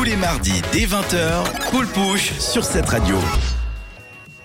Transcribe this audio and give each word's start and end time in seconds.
Tous 0.00 0.06
les 0.06 0.16
mardis 0.16 0.62
dès 0.72 0.86
20h, 0.86 1.68
Cool 1.68 1.86
Push 1.86 2.32
sur 2.38 2.64
cette 2.64 2.88
radio. 2.88 3.18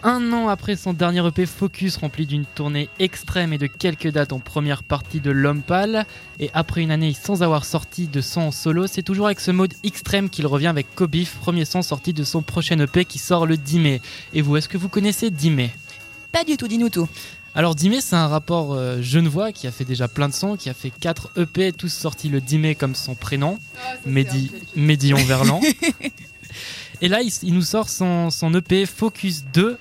Un 0.03 0.33
an 0.33 0.49
après 0.49 0.75
son 0.75 0.91
dernier 0.91 1.25
EP 1.25 1.45
Focus 1.45 1.95
rempli 1.95 2.25
d'une 2.25 2.43
tournée 2.43 2.89
extrême 2.99 3.53
et 3.53 3.57
de 3.57 3.67
quelques 3.67 4.09
dates 4.09 4.33
en 4.33 4.39
première 4.39 4.83
partie 4.83 5.21
de 5.21 5.31
L'Homme 5.31 5.61
Pâle, 5.61 6.05
et 6.41 6.51
après 6.53 6.81
une 6.81 6.91
année 6.91 7.13
sans 7.13 7.41
avoir 7.41 7.63
sorti 7.63 8.07
de 8.07 8.19
son 8.19 8.41
en 8.41 8.51
solo, 8.51 8.85
c'est 8.87 9.01
toujours 9.01 9.27
avec 9.27 9.39
ce 9.39 9.51
mode 9.51 9.73
extrême 9.85 10.29
qu'il 10.29 10.45
revient 10.45 10.67
avec 10.67 10.93
Kobif, 10.93 11.35
premier 11.35 11.63
son 11.63 11.81
sorti 11.81 12.11
de 12.11 12.25
son 12.25 12.41
prochain 12.41 12.77
EP 12.79 13.05
qui 13.05 13.17
sort 13.17 13.45
le 13.45 13.55
10 13.55 13.79
mai. 13.79 14.01
Et 14.33 14.41
vous, 14.41 14.57
est-ce 14.57 14.67
que 14.67 14.77
vous 14.77 14.89
connaissez 14.89 15.29
10 15.29 15.51
mai? 15.51 15.71
Pas 16.33 16.43
du 16.43 16.57
tout, 16.57 16.67
dis-nous 16.67 16.89
tout. 16.89 17.07
Alors 17.57 17.73
10 17.73 17.89
mai, 17.89 18.01
c'est 18.01 18.17
un 18.17 18.27
rapport 18.27 18.73
euh, 18.73 19.01
genevois 19.01 19.53
qui 19.53 19.65
a 19.65 19.71
fait 19.71 19.85
déjà 19.85 20.09
plein 20.09 20.27
de 20.27 20.33
sons, 20.33 20.57
qui 20.57 20.69
a 20.69 20.73
fait 20.73 20.89
4 20.91 21.31
EP, 21.37 21.71
tous 21.71 21.87
sortis 21.87 22.27
le 22.27 22.41
10 22.41 22.57
mai 22.57 22.75
comme 22.75 22.95
son 22.95 23.15
prénom, 23.15 23.57
Mehdi, 24.05 24.51
Médillon 24.75 25.23
Verlan. 25.23 25.61
Et 27.01 27.07
là, 27.07 27.21
il, 27.21 27.31
il 27.43 27.53
nous 27.53 27.61
sort 27.61 27.87
son, 27.87 28.29
son 28.29 28.53
EP 28.53 28.85
Focus 28.85 29.45
2. 29.53 29.77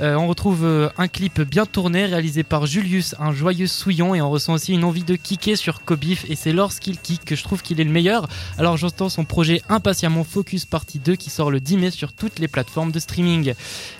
Euh, 0.00 0.14
on 0.16 0.26
retrouve 0.26 0.64
euh, 0.64 0.88
un 0.96 1.06
clip 1.06 1.40
bien 1.42 1.66
tourné 1.66 2.06
réalisé 2.06 2.42
par 2.44 2.64
Julius, 2.66 3.14
un 3.18 3.32
joyeux 3.32 3.66
souillon, 3.66 4.14
et 4.14 4.22
on 4.22 4.30
ressent 4.30 4.54
aussi 4.54 4.72
une 4.72 4.84
envie 4.84 5.04
de 5.04 5.16
kicker 5.16 5.56
sur 5.56 5.84
Kobif, 5.84 6.24
et 6.30 6.34
c'est 6.36 6.52
lorsqu'il 6.52 6.98
kick 6.98 7.24
que 7.26 7.36
je 7.36 7.42
trouve 7.42 7.60
qu'il 7.62 7.78
est 7.80 7.84
le 7.84 7.90
meilleur. 7.90 8.26
Alors 8.58 8.76
j'entends 8.78 9.10
son 9.10 9.24
projet 9.24 9.60
impatiemment 9.68 10.24
Focus 10.24 10.64
Partie 10.64 10.98
2 10.98 11.16
qui 11.16 11.28
sort 11.30 11.50
le 11.50 11.60
10 11.60 11.76
mai 11.76 11.90
sur 11.90 12.12
toutes 12.14 12.38
les 12.38 12.48
plateformes 12.48 12.90
de 12.90 12.98
streaming. 12.98 13.52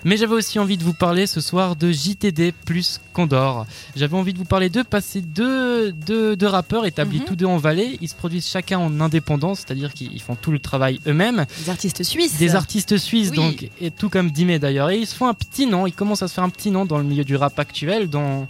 Mais 0.03 0.17
j'avais 0.17 0.33
aussi 0.33 0.57
envie 0.57 0.77
de 0.77 0.83
vous 0.83 0.93
parler 0.93 1.27
ce 1.27 1.41
soir 1.41 1.75
de 1.75 1.91
JTD 1.91 2.53
plus 2.65 2.99
Condor. 3.13 3.67
J'avais 3.95 4.17
envie 4.17 4.33
de 4.33 4.39
vous 4.39 4.45
parler 4.45 4.69
d'eux, 4.69 4.83
passer 4.83 5.21
deux, 5.21 5.91
deux, 5.91 6.35
deux 6.35 6.47
rappeurs 6.47 6.85
établis 6.87 7.19
Mhm. 7.19 7.25
tous 7.25 7.35
deux 7.35 7.45
en 7.45 7.57
Valais. 7.57 7.99
Ils 8.01 8.09
se 8.09 8.15
produisent 8.15 8.47
chacun 8.47 8.79
en 8.79 8.99
indépendance, 8.99 9.59
c'est-à-dire 9.59 9.93
qu'ils 9.93 10.19
font 10.21 10.35
tout 10.35 10.51
le 10.51 10.57
travail 10.57 10.99
eux-mêmes. 11.05 11.45
Des 11.63 11.69
artistes 11.69 12.01
suisses. 12.03 12.37
Des 12.39 12.55
artistes 12.55 12.97
suisses, 12.97 13.29
Oui. 13.29 13.35
donc, 13.35 13.69
et 13.79 13.91
tout 13.91 14.09
comme 14.09 14.31
Dimé 14.31 14.57
d'ailleurs. 14.57 14.89
Et 14.89 14.97
ils 14.97 15.05
se 15.05 15.13
font 15.13 15.27
un 15.27 15.35
petit 15.35 15.67
nom, 15.67 15.82
ils 15.87 15.93
commencent 15.93 16.23
à 16.23 16.27
se 16.27 16.33
faire 16.33 16.43
un 16.43 16.49
petit 16.49 16.71
nom 16.71 16.85
dans 16.85 16.97
le 16.97 17.03
milieu 17.03 17.23
du 17.23 17.35
rap 17.35 17.57
actuel, 17.59 18.09
dans, 18.09 18.47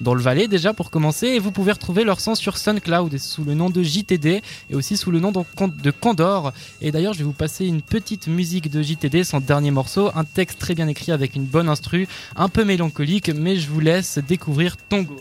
dans 0.00 0.14
le 0.14 0.20
Valais 0.20 0.48
déjà 0.48 0.74
pour 0.74 0.90
commencer. 0.90 1.28
Et 1.28 1.38
vous 1.38 1.52
pouvez 1.52 1.72
retrouver 1.72 2.04
leur 2.04 2.20
son 2.20 2.34
sur 2.34 2.58
SoundCloud 2.58 3.16
sous 3.18 3.44
le 3.44 3.54
nom 3.54 3.70
de 3.70 3.82
JTD 3.82 4.26
et 4.26 4.74
aussi 4.74 4.96
sous 4.96 5.10
le 5.10 5.20
nom 5.20 5.32
de 5.32 5.90
Condor. 5.90 6.52
Et 6.80 6.92
d'ailleurs, 6.92 7.14
je 7.14 7.18
vais 7.18 7.24
vous 7.24 7.32
passer 7.32 7.66
une 7.66 7.82
petite 7.82 8.26
musique 8.26 8.70
de 8.70 8.82
JTD, 8.82 9.24
son 9.24 9.40
dernier 9.40 9.70
morceau, 9.70 10.10
un 10.14 10.24
texte 10.24 10.58
très 10.58 10.74
bien 10.74 10.88
écrit 10.88 11.12
avec 11.12 11.36
une 11.36 11.44
bonne 11.44 11.68
instru, 11.68 12.08
un 12.36 12.48
peu 12.48 12.64
mélancolique, 12.64 13.30
mais 13.30 13.56
je 13.56 13.68
vous 13.68 13.80
laisse 13.80 14.18
découvrir 14.18 14.76
Tongo. 14.88 15.20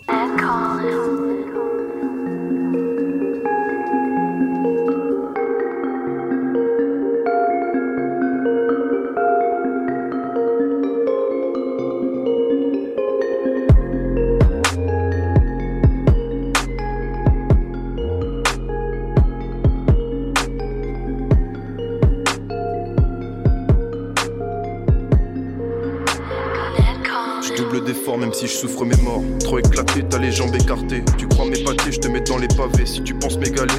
Double 27.62 27.84
d'efforts 27.84 28.18
même 28.18 28.34
si 28.34 28.48
je 28.48 28.54
souffre 28.54 28.86
mes 28.86 28.96
morts. 28.98 29.24
Trop 29.40 29.60
éclaté, 29.60 30.04
t'as 30.10 30.18
les 30.18 30.32
jambes 30.32 30.56
écartées. 30.56 31.04
Tu 31.18 31.28
crois 31.28 31.46
m'épater, 31.46 31.92
je 31.92 32.00
te 32.00 32.08
mets 32.08 32.22
dans 32.22 32.38
les 32.38 32.48
pavés. 32.48 32.86
Si 32.86 33.02
tu 33.04 33.14
penses 33.14 33.38
m'égaler, 33.38 33.74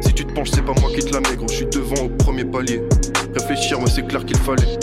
si 0.00 0.12
tu 0.14 0.24
te 0.24 0.32
penches, 0.32 0.50
c'est 0.52 0.64
pas 0.64 0.74
moi 0.80 0.90
qui 0.94 1.04
te 1.04 1.12
la 1.12 1.20
gros. 1.20 1.48
Je 1.48 1.54
suis 1.54 1.66
devant 1.66 2.04
au 2.04 2.08
premier 2.08 2.44
palier. 2.44 2.82
Réfléchir, 3.34 3.78
moi 3.78 3.88
c'est 3.88 4.06
clair 4.06 4.24
qu'il 4.24 4.38
fallait. 4.38 4.78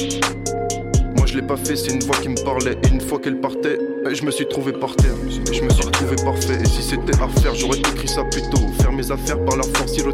Moi 1.15 1.25
je 1.25 1.35
l'ai 1.35 1.41
pas 1.41 1.57
fait, 1.57 1.75
c'est 1.75 1.93
une 1.93 2.03
voix 2.03 2.17
qui 2.17 2.29
me 2.29 2.43
parlait. 2.43 2.77
Et 2.83 2.87
une 2.89 3.01
fois 3.01 3.19
qu'elle 3.19 3.39
partait, 3.39 3.77
eh, 4.09 4.15
je 4.15 4.25
me 4.25 4.31
suis 4.31 4.47
trouvé 4.47 4.73
par 4.73 4.95
terre. 4.95 5.15
Je 5.29 5.61
me 5.61 5.69
suis 5.69 5.85
trouvé 5.85 6.15
parfait. 6.17 6.57
Et 6.61 6.65
si 6.65 6.81
c'était 6.81 7.15
à 7.21 7.25
refaire, 7.25 7.55
j'aurais 7.55 7.79
écrit 7.79 8.07
ça 8.07 8.23
plus 8.25 8.41
tôt. 8.49 8.67
Faire 8.79 8.91
mes 8.91 9.09
affaires 9.11 9.43
par 9.45 9.57
la 9.57 9.63
force, 9.63 9.93
sur 9.93 10.07
le. 10.07 10.13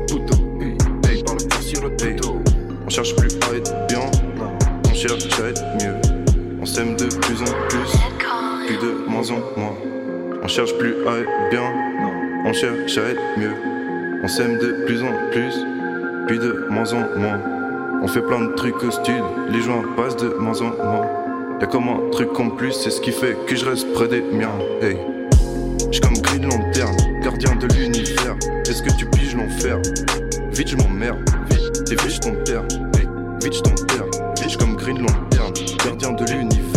Hey, 0.62 0.78
hey, 1.09 1.23
par 1.23 1.35
la 1.35 1.56
force, 1.56 1.66
sur 1.66 1.81
le. 1.81 1.95
On 2.85 2.89
cherche 2.89 3.16
plus 3.16 3.29
à 3.50 3.56
être 3.56 3.88
bien, 3.88 4.01
on 4.89 4.94
cherche 4.94 5.39
à 5.39 5.50
être 5.50 5.63
mieux. 5.81 5.95
On 6.62 6.66
s'aime 6.66 6.97
de 6.97 7.06
plus 7.06 7.41
en 7.41 7.68
plus, 7.69 8.19
puis 8.69 8.78
de 8.78 9.09
moins 9.09 9.28
en 9.31 9.40
moins. 9.59 9.75
On 10.44 10.47
cherche 10.47 10.78
plus 10.78 10.94
à 11.07 11.18
être 11.18 11.50
bien, 11.50 11.74
on 12.46 12.53
cherche 12.53 13.00
à 13.00 13.09
être 13.09 13.40
mieux. 13.40 13.56
On 14.24 14.28
s'aime 14.28 14.59
de 14.59 14.85
plus 14.85 15.02
en 15.02 15.12
plus, 15.31 15.56
puis 16.28 16.38
de 16.38 16.68
moins 16.69 16.94
en 16.94 17.00
moins. 17.18 17.41
On 18.03 18.07
fait 18.07 18.22
plein 18.22 18.41
de 18.41 18.53
trucs 18.53 18.84
au 18.84 18.91
stud, 18.91 19.24
les 19.50 19.62
joints 19.62 19.84
passent 19.97 20.18
de 20.18 20.35
moins 20.40 20.62
en 20.62 20.66
moins. 20.66 21.07
Y'a 21.59 21.66
comme 21.66 21.90
un 21.90 22.12
truc 22.12 22.40
en 22.40 22.52
plus, 22.52 22.74
c'est 22.74 22.91
ce 22.91 23.02
qui 23.02 23.12
fait 23.12 23.35
que 23.47 23.56
je 23.56 23.66
reste 23.66 23.91
près 23.94 24.07
des 24.07 24.22
miens. 24.22 24.59
Hey. 24.84 24.97
J'suis 25.90 26.01
comme 26.01 26.18
Green 26.19 26.44
Lantern, 26.44 26.96
gardien 27.24 27.56
de 27.56 27.66
l'univers. 27.74 28.36
Est-ce 28.69 28.84
que 28.84 28.96
tu 28.96 29.07
piges 29.07 29.36
l'enfer? 29.36 29.80
Vite 30.51 30.68
je 30.68 30.75
m'emmerde, 30.78 31.18
vite, 31.50 31.86
t'es 31.86 31.96
vite 31.96 32.12
je 32.12 32.19
t'enterre. 32.19 32.66
Hey. 33.00 33.07
Vite 33.41 33.56
je 33.56 33.62
t'enterre, 33.62 34.06
vite 34.44 34.57
comme 34.57 34.75
Green 34.75 35.00
Lantern, 35.00 35.53
gardien 35.84 36.12
de 36.12 36.31
l'univers. 36.31 36.69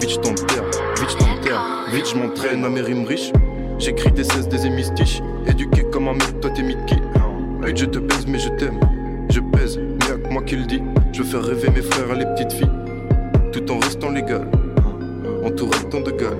Je 0.00 0.16
t'enterre, 0.16 0.64
je 0.96 1.16
t'enterre, 1.16 1.84
je 1.92 2.14
m'entraîne 2.16 2.64
à 2.64 2.68
mes 2.68 2.80
rimes 2.80 3.04
riches. 3.04 3.32
J'écris 3.78 4.12
des 4.12 4.24
16 4.24 4.48
des 4.48 4.66
hémistiches, 4.66 5.20
éduqué 5.46 5.84
comme 5.92 6.08
un 6.08 6.14
mec, 6.14 6.40
toi 6.40 6.50
t'es 6.50 6.62
Mickey. 6.62 6.96
Hey, 7.64 7.76
je 7.76 7.84
te 7.84 7.98
baise 7.98 8.26
mais 8.26 8.38
je 8.38 8.48
t'aime, 8.50 8.80
je 9.30 9.40
pèse, 9.40 9.78
mais 9.78 10.22
que 10.22 10.28
moi 10.32 10.42
qui 10.42 10.56
le 10.56 10.64
dis. 10.64 10.82
Je 11.12 11.22
veux 11.22 11.28
faire 11.28 11.42
rêver 11.42 11.70
mes 11.70 11.82
frères 11.82 12.10
et 12.14 12.18
les 12.18 12.24
petites 12.26 12.52
filles, 12.52 12.70
tout 13.52 13.70
en 13.70 13.78
restant 13.80 14.10
légal, 14.10 14.48
entouré 15.44 15.78
tant 15.90 16.00
de 16.00 16.10
gars. 16.12 16.36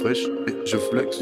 Fraîche 0.00 0.24
et 0.46 0.54
je 0.66 0.76
flex. 0.76 1.18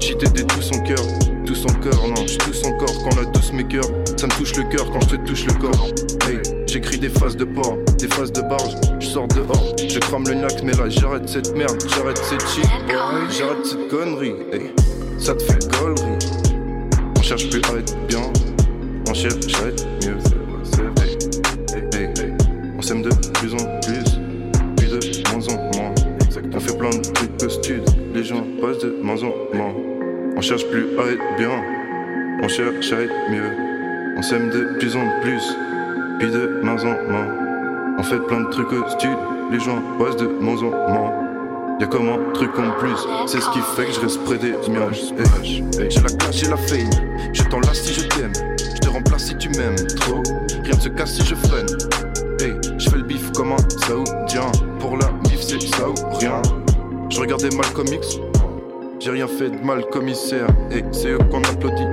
JTD 0.00 0.46
tout 0.46 0.62
son 0.62 0.80
cœur, 0.82 1.04
tout 1.44 1.54
son 1.54 1.72
cœur, 1.80 2.06
non, 2.08 2.26
je 2.26 2.38
tousse 2.38 2.64
encore 2.64 2.94
quand 3.02 3.16
la 3.16 3.24
douce 3.26 3.52
mes 3.52 3.64
cœurs. 3.64 3.90
Ça 4.16 4.26
me 4.26 4.32
touche 4.38 4.56
le 4.56 4.64
cœur 4.64 4.90
quand 4.90 5.00
je 5.02 5.16
te 5.16 5.26
touche 5.26 5.46
le 5.46 5.54
corps. 5.54 5.88
Hey, 6.28 6.38
j'écris 6.74 6.98
des 6.98 7.08
phases 7.08 7.36
de 7.36 7.44
port, 7.44 7.78
des 8.00 8.08
phases 8.08 8.32
de 8.32 8.40
barge, 8.40 8.74
je 8.98 9.06
sors 9.06 9.28
dehors, 9.28 9.76
je 9.78 9.96
crame 10.00 10.24
le 10.26 10.34
nac, 10.34 10.60
mais 10.64 10.72
là 10.72 10.88
j'arrête 10.88 11.28
cette 11.28 11.54
merde, 11.54 11.78
j'arrête 11.88 12.18
cette 12.18 12.44
shit, 12.48 12.68
j'arrête 13.30 13.64
cette 13.64 13.88
connerie. 13.88 14.34
Hey, 14.52 14.72
ça 15.16 15.36
te 15.36 15.42
fait 15.44 15.70
gollerie. 15.78 16.18
On 17.16 17.22
cherche 17.22 17.48
plus 17.48 17.62
à 17.72 17.78
être 17.78 17.96
bien, 18.08 18.22
on 19.08 19.14
cherche 19.14 19.54
à 19.62 19.68
être 19.68 19.86
mieux. 20.04 20.18
Hey, 21.76 21.84
hey, 21.94 22.06
hey, 22.06 22.32
On 22.76 22.82
s'aime 22.82 23.02
de 23.02 23.10
plus 23.34 23.54
en 23.54 23.80
plus, 23.82 24.18
puis 24.76 24.88
de 24.88 25.30
moins 25.30 25.46
en 25.46 25.78
moins. 25.78 25.94
On 26.56 26.58
fait 26.58 26.76
plein 26.76 26.90
de 26.90 27.02
trucs 27.02 27.40
au 27.44 27.48
stud, 27.50 27.84
les 28.12 28.24
gens 28.24 28.44
passent 28.60 28.82
de 28.82 28.96
moins 29.00 29.22
en 29.22 29.32
moins. 29.56 29.74
On 30.36 30.40
cherche 30.40 30.66
plus 30.66 30.86
à 30.98 31.12
être 31.12 31.36
bien, 31.38 31.52
on 32.42 32.48
cherche 32.48 32.92
à 32.92 33.00
être 33.00 33.30
mieux. 33.30 33.52
On 34.16 34.22
s'aime 34.22 34.50
de 34.50 34.76
plus 34.78 34.96
en 34.96 35.20
plus, 35.22 35.56
puis 36.18 36.30
de 36.30 36.60
main 36.62 36.76
en 36.82 37.10
main. 37.10 37.26
On 37.98 38.02
fait 38.02 38.18
plein 38.18 38.40
de 38.40 38.50
trucs 38.50 38.68
stud, 38.90 39.16
les 39.50 39.60
gens 39.60 39.80
passent 39.98 40.16
de 40.16 40.26
moins 40.26 40.58
en 40.58 40.70
moins. 40.90 41.12
Y'a 41.80 41.86
comme 41.86 42.08
un 42.08 42.32
truc 42.32 42.50
en 42.58 42.70
plus, 42.78 42.96
c'est 43.26 43.40
ce 43.40 43.50
qui 43.50 43.60
fait 43.60 43.86
que 43.86 43.92
je 43.92 44.00
reste 44.00 44.22
près 44.24 44.38
des 44.38 44.52
miens. 44.70 44.90
Hey, 45.42 45.64
hey, 45.78 45.90
J'ai 45.90 46.00
la 46.00 46.08
classe, 46.08 46.36
j'ai 46.36 46.48
la 46.48 46.56
fame, 46.56 46.90
je 47.32 47.42
t'enlace 47.44 47.82
si 47.82 47.94
je 47.94 48.06
t'aime. 48.08 48.32
Je 48.58 48.80
te 48.80 48.88
remplace 48.88 49.24
si 49.24 49.36
tu 49.36 49.48
m'aimes 49.50 49.76
trop, 50.00 50.22
rien 50.62 50.74
ne 50.74 50.80
se 50.80 50.88
casse 50.88 51.14
si 51.14 51.24
je 51.24 51.34
freine. 51.34 51.66
Hey, 52.40 52.54
je 52.78 52.90
fais 52.90 52.96
le 52.96 53.02
bif 53.02 53.32
comme 53.32 53.52
un 53.52 53.68
saoudien. 53.86 54.50
Pour 54.78 54.96
la 54.96 55.08
bif, 55.24 55.40
c'est 55.40 55.58
rien. 56.20 56.40
Je 57.10 57.20
regardais 57.20 57.50
Malcolm 57.54 57.88
X, 57.88 58.18
j'ai 59.00 59.10
rien 59.10 59.26
fait 59.26 59.50
de 59.50 59.64
mal, 59.64 59.84
commissaire. 59.90 60.46
Et 60.70 60.84
c'est 60.92 61.10
eux 61.10 61.18
qu'on 61.30 61.42
applaudit. 61.42 61.86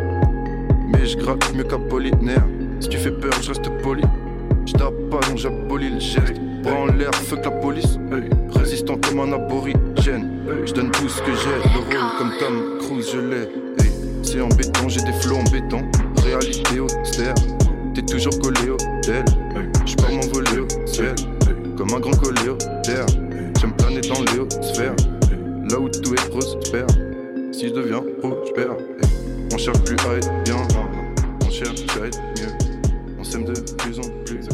Mais 0.87 1.05
je 1.05 1.17
gratte 1.17 1.53
mieux 1.53 1.63
qu'Apollinaire. 1.63 2.45
Si 2.81 2.89
tu 2.89 2.97
fais 2.97 3.11
peur, 3.11 3.31
je 3.43 3.49
reste 3.49 3.69
poli. 3.83 4.03
Je 4.65 4.73
tape 4.73 4.93
pas, 5.11 5.19
donc 5.27 5.37
j'abolis 5.37 5.91
le 5.91 5.99
geste. 5.99 6.41
Bras 6.63 6.73
en 6.73 6.85
l'air, 6.87 7.13
fuck 7.13 7.45
la 7.45 7.51
police. 7.51 7.99
Résistant 8.55 8.97
comme 8.97 9.19
un 9.19 9.33
aborigène. 9.33 10.31
Je 10.65 10.73
donne 10.73 10.89
tout 10.89 11.07
ce 11.07 11.21
que 11.21 11.31
j'ai. 11.31 11.69
Le 11.73 11.79
rôle 11.79 12.17
comme 12.17 12.31
Tom 12.39 12.79
Cruise, 12.79 13.11
je 13.13 13.19
l'ai. 13.19 13.47
C'est 14.23 14.41
embêtant, 14.41 14.87
j'ai 14.87 15.01
des 15.01 15.13
flots 15.13 15.37
embêtants. 15.37 15.83
Réalité 16.23 16.79
austère. 16.79 17.35
T'es 17.93 18.01
toujours 18.01 18.39
collé 18.39 18.71
au 18.71 18.77
tel. 19.03 19.25
Je 19.85 19.95
pars 19.95 20.11
m'envoler 20.11 20.61
au 20.61 20.87
ciel. 20.87 21.13
Comme 21.77 21.93
un 21.93 21.99
grand 21.99 22.17
collé 22.17 22.49
au 22.49 22.57
terre. 22.83 23.05
J'aime 23.59 23.73
planer 23.73 24.01
dans 24.01 24.21
l'éosphère. 24.23 24.95
Là 25.69 25.79
où 25.79 25.87
tout 25.87 26.15
est 26.15 26.29
prospère. 26.29 26.87
Si 27.51 27.67
je 27.67 27.73
deviens 27.73 28.01
prospère. 28.21 28.75
On 29.53 29.57
cherche 29.57 29.83
plus 29.83 29.97
à 30.09 30.17
être 30.17 30.43
bien. 30.45 30.57
On 31.45 31.49
cherche 31.49 31.85
à 32.01 32.07
être 32.07 32.19
mieux. 32.39 32.70
On 33.21 33.23
s'aime 33.23 33.43
de 33.43 33.53
plus 33.53 33.99
en 33.99 34.09
plus. 34.25 34.49